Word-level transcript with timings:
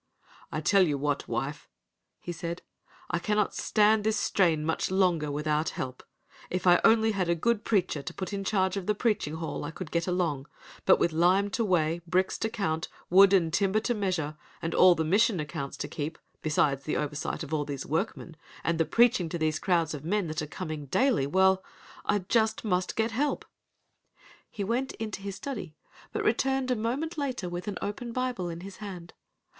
"I 0.51 0.61
tell 0.61 0.81
you 0.87 0.97
what, 0.97 1.27
wife," 1.27 1.69
he 2.19 2.31
said, 2.31 2.63
"I 3.11 3.19
cannot 3.19 3.53
stand 3.53 4.03
this 4.03 4.17
strain 4.17 4.65
much 4.65 4.89
longer 4.89 5.31
without 5.31 5.69
help! 5.77 6.01
If 6.49 6.65
I 6.65 6.81
only 6.83 7.11
had 7.11 7.29
a 7.29 7.35
good 7.35 7.63
preacher 7.63 8.01
to 8.01 8.13
put 8.15 8.33
in 8.33 8.43
charge 8.43 8.77
of 8.77 8.87
the 8.87 8.95
preaching 8.95 9.35
hall, 9.35 9.63
I 9.63 9.69
could 9.69 9.91
get 9.91 10.07
along; 10.07 10.47
but 10.87 10.97
with 10.97 11.11
lime 11.11 11.51
to 11.51 11.63
weigh, 11.63 12.01
bricks 12.07 12.39
to 12.39 12.49
count, 12.49 12.87
wood 13.11 13.31
and 13.31 13.53
timber 13.53 13.79
to 13.81 13.93
measure, 13.93 14.35
and 14.59 14.73
all 14.73 14.95
the 14.95 15.03
Mission 15.03 15.39
accounts 15.39 15.77
to 15.77 15.87
keep, 15.87 16.17
besides 16.41 16.81
the 16.81 16.97
oversight 16.97 17.43
of 17.43 17.53
all 17.53 17.63
these 17.63 17.85
workmen, 17.85 18.35
and 18.63 18.79
the 18.79 18.85
preaching 18.85 19.29
to 19.29 19.37
these 19.37 19.59
crowds 19.59 19.93
of 19.93 20.03
men 20.03 20.25
that 20.25 20.41
are 20.41 20.47
coming 20.47 20.87
daily, 20.87 21.27
well—I 21.27 22.19
just 22.27 22.65
must 22.65 22.95
get 22.95 23.11
help." 23.11 23.45
He 24.49 24.63
went 24.63 24.93
into 24.93 25.21
his 25.21 25.35
study, 25.35 25.75
but 26.11 26.23
returned 26.23 26.71
a 26.71 26.75
moment 26.75 27.19
later 27.19 27.47
with 27.47 27.67
an 27.67 27.77
open 27.83 28.11
Bible 28.13 28.49
in 28.49 28.61
his 28.61 28.77
hand. 28.77 29.13